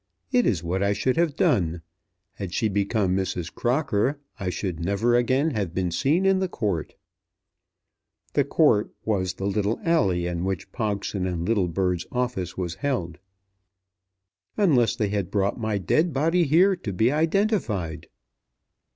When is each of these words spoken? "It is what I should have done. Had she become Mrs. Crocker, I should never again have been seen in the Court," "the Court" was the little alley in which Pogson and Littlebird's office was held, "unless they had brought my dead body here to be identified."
"It 0.31 0.47
is 0.47 0.63
what 0.63 0.81
I 0.81 0.93
should 0.93 1.15
have 1.17 1.35
done. 1.35 1.83
Had 2.33 2.55
she 2.55 2.69
become 2.69 3.15
Mrs. 3.15 3.53
Crocker, 3.53 4.19
I 4.39 4.49
should 4.49 4.79
never 4.79 5.13
again 5.13 5.51
have 5.51 5.75
been 5.75 5.91
seen 5.91 6.25
in 6.25 6.39
the 6.39 6.47
Court," 6.47 6.95
"the 8.33 8.43
Court" 8.43 8.89
was 9.05 9.33
the 9.35 9.45
little 9.45 9.79
alley 9.83 10.25
in 10.25 10.43
which 10.43 10.71
Pogson 10.71 11.27
and 11.27 11.47
Littlebird's 11.47 12.07
office 12.11 12.57
was 12.57 12.73
held, 12.81 13.19
"unless 14.57 14.95
they 14.95 15.09
had 15.09 15.29
brought 15.29 15.59
my 15.59 15.77
dead 15.77 16.13
body 16.13 16.45
here 16.45 16.75
to 16.77 16.91
be 16.91 17.11
identified." 17.11 18.07